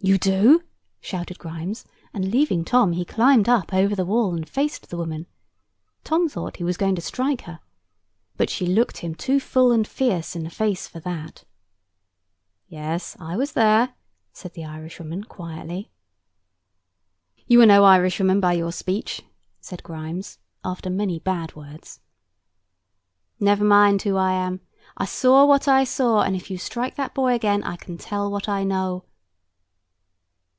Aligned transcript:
"You 0.00 0.16
do?" 0.16 0.62
shouted 1.00 1.40
Grimes; 1.40 1.84
and 2.14 2.30
leaving 2.30 2.64
Tom, 2.64 2.92
he 2.92 3.04
climbed 3.04 3.48
up 3.48 3.74
over 3.74 3.96
the 3.96 4.04
wall, 4.04 4.32
and 4.32 4.48
faced 4.48 4.88
the 4.90 4.96
woman. 4.96 5.26
Tom 6.04 6.28
thought 6.28 6.58
he 6.58 6.62
was 6.64 6.76
going 6.76 6.94
to 6.94 7.00
strike 7.02 7.40
her; 7.42 7.58
but 8.36 8.48
she 8.48 8.64
looked 8.64 8.98
him 8.98 9.16
too 9.16 9.40
full 9.40 9.72
and 9.72 9.88
fierce 9.88 10.36
in 10.36 10.44
the 10.44 10.50
face 10.50 10.86
for 10.86 11.00
that. 11.00 11.42
"Yes; 12.68 13.16
I 13.18 13.36
was 13.36 13.54
there," 13.54 13.96
said 14.32 14.54
the 14.54 14.64
Irishwoman 14.64 15.24
quietly. 15.24 15.90
"You 17.48 17.60
are 17.62 17.66
no 17.66 17.82
Irishwoman, 17.82 18.38
by 18.38 18.52
your 18.52 18.70
speech," 18.70 19.22
said 19.60 19.82
Grimes, 19.82 20.38
after 20.64 20.90
many 20.90 21.18
bad 21.18 21.56
words. 21.56 21.98
"Never 23.40 23.64
mind 23.64 24.00
who 24.02 24.16
I 24.16 24.34
am. 24.34 24.60
I 24.96 25.06
saw 25.06 25.44
what 25.44 25.66
I 25.66 25.82
saw; 25.82 26.20
and 26.20 26.36
if 26.36 26.52
you 26.52 26.56
strike 26.56 26.94
that 26.94 27.14
boy 27.16 27.34
again, 27.34 27.64
I 27.64 27.74
can 27.74 27.98
tell 27.98 28.30
what 28.30 28.48
I 28.48 28.62
know." 28.62 29.02